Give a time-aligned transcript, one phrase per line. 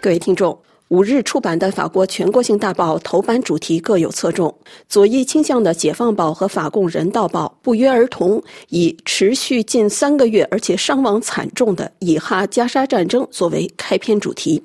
[0.00, 0.56] 各位听众。
[0.88, 4.54] 五日出版的法国全国性大报头版主题各有侧重，
[4.88, 14.62] 左翼倾向的《解放报》和法共《人道报》不约而同以持续近三个月而且伤亡惨重的以哈加沙战争作为开篇主题；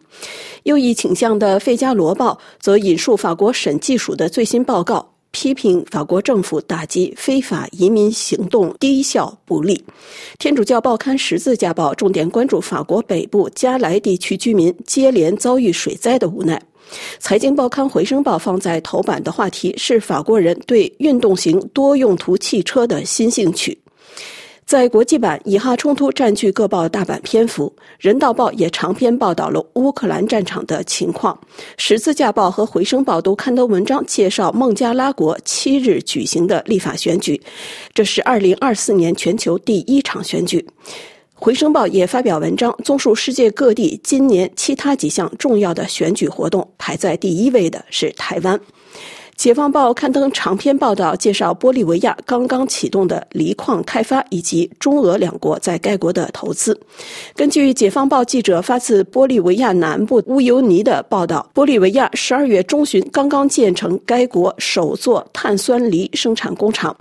[0.64, 5.13] 右翼倾向的《费加罗报》则引述法国审计署的最新报告。
[5.34, 9.84] 批评法国政府打击非法移民行动低效不利。
[10.40, 16.62] 天主教报刊《十字架报》重点关注法国北部加莱地区居民接连遭遇水灾的无奈。
[17.20, 23.83] 财经报刊《回声报》放在头版的话题是法国人对运动型多用途汽车的新兴趣。
[24.66, 31.38] 在国际版，以哈冲突占据各报大版篇幅，《人道报》也长篇报道了乌克兰战场的情况，
[31.78, 37.40] 《十字架报》和《回声报》都刊登文章介绍孟加拉国七日举行的立法选举，
[37.94, 40.66] 这是二零二四年全球第一场选举。
[41.36, 48.58] 《回声报》也发表文章综述世界各地今年其他几项重要的选举活动，排在第一位的是台湾。
[49.36, 56.80] 解放报刊登长篇报道，介绍玻利维亚刚刚启动的锂矿开发以及中俄两国在该国的投资。
[57.36, 66.96] 根据解放报记者发自玻利维亚南部乌尤尼的报道，玻利维亚十二月中旬刚刚建成该国首座碳酸锂生产工厂。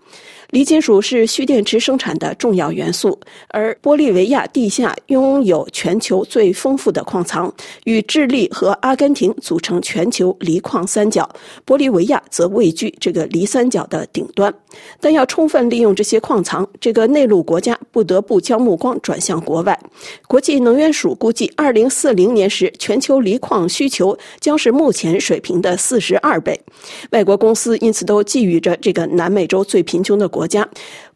[0.50, 7.50] 锂金属是蓄电池生产的重要元素，而玻利维亚地下拥有全球最丰富的矿藏，
[7.84, 11.26] 与智利和阿根廷组成全球锂矿三角，
[11.64, 14.52] 玻利维亚则位居这个锂三角的顶端。
[14.98, 19.78] 但要充分利用这些矿藏，这个内陆国家不得不将目光转向国外。
[20.26, 26.60] 国际能源署估计，二零四零年时，全球锂矿需求将是目前水平的四十二倍。
[27.10, 30.28] 外国公司因此都觊觎着这个南美洲最贫穷的。
[30.32, 30.66] 国家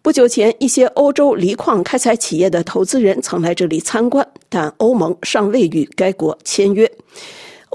[0.03, 6.91] 不久前，一些欧洲锂矿开采企业的投资人曾来这里参观，但欧盟尚未与该国签约。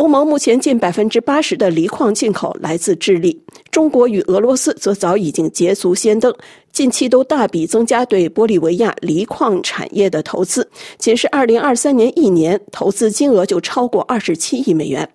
[0.02, 3.40] 欧盟目前近百分之八十的锂矿进口来自智利，
[3.70, 6.34] 中国与俄罗斯则早已经捷足先登。
[6.72, 10.68] 近期都大笔增加对玻利维亚锂矿产业的投资，
[10.98, 15.08] 仅是2023年一年投资金额就超过27亿美元。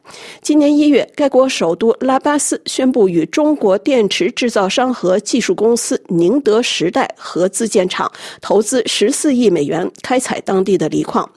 [0.43, 11.29] 今年一月，该国首都拉巴斯宣布与中国电池制造商和技术公司宁德时代合资建厂，投资14亿美元开采当地的锂矿。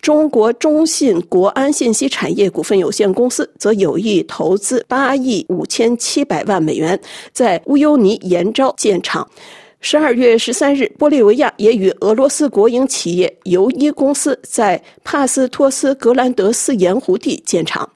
[0.00, 6.98] 中国中信国安信息产业股份有限公司则有意投资8亿5700万美元，
[7.32, 9.28] 在乌尤尼延昭建厂。
[9.80, 17.88] 十二月十三日，玻利维亚也与俄罗斯国营企业尤伊公司在帕斯托斯格兰德斯盐湖地建厂。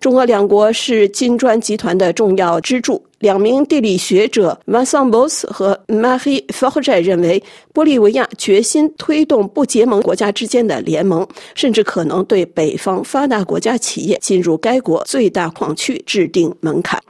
[0.00, 3.00] 中俄两国是金砖集团的重要支柱。
[3.20, 7.40] 两名地理学者 Vincent Boss 和 Marie f o r g e 认为，
[7.72, 11.24] 玻利维亚决心推动不结盟国家之间的联盟，
[11.54, 17.00] 甚至可能对北方发达国家企业进入该国最大矿区制定门槛。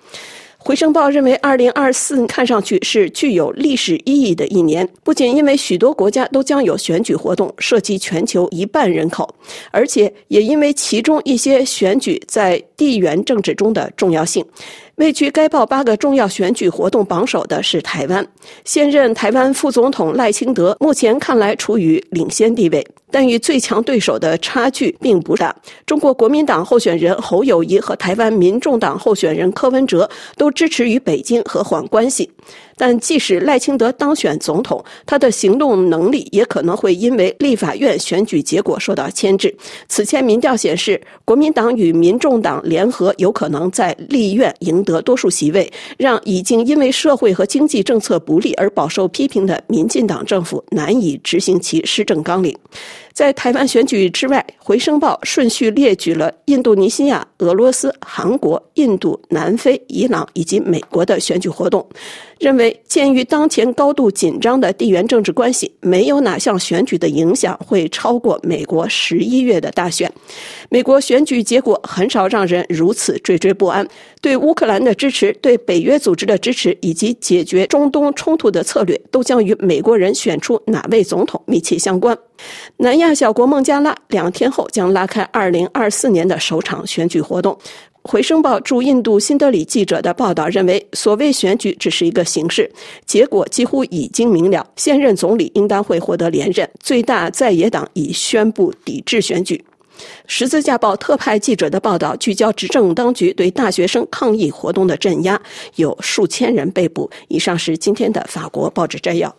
[0.65, 9.29] 回声报认为，二零二四看上去是具有历史意义的一年，不仅因为许多国家都将有选举活动，涉及全球一半人口，
[9.73, 14.45] 而且也因为其中一些选举在地缘政治中的重要性。
[15.03, 18.25] 位居该报八个重要选举活动榜首的是台湾，
[18.65, 22.87] 现任台湾副总统赖清德目前看来处于领先地位。
[23.11, 25.55] 但与最强对手的差距并不大。
[25.85, 30.09] 中国国民党候选人侯友谊和台湾民众党候选人柯文哲
[30.39, 32.31] 都支持与北京和缓关系。
[32.77, 39.55] 但即使赖清德当选总统，他的行动能力也可能会因为立法院选举结果受到牵制。
[39.89, 52.57] 此前民调显示，国民党与民众党联合有可能在立院赢得多数席位，让已经因为社会和经济政策不利而饱受批评的民进党政府难以执行其施政纲领。
[53.13, 61.87] 在台湾选举之外，《回声报》顺序列举了印度尼西亚、俄罗斯、韩国、印度、南非、伊朗以及美国的选举活动。
[62.39, 70.11] 认为，鉴于当前高度紧张的地缘政治关系，没有哪项选举的影响会超过美国十一月的大选。
[70.71, 73.87] 美国选举结果很少让人如此惴惴不安。
[74.21, 82.17] 对乌克兰的支持、对北约组织的支持以及解决中东冲突的策略，都将与美国人选出哪位总统密切相关。
[82.79, 87.59] 南亚小国孟加拉两天后将拉开二零二四年的首场选举活动。
[88.05, 92.69] 回声报驻印度新德里记者的报道认为，所谓选举只是一个形式，
[93.07, 94.67] 结果几乎已经明了。
[94.75, 99.65] 现任总理应当会获得连任，最大在野党已宣布抵制选举。
[100.27, 105.41] 十字架报特派记者的报道聚焦执政当局对大学生抗议活动的镇压，
[105.77, 107.09] 有数千人被捕。
[107.29, 109.33] 以上是今天的法国报纸摘要。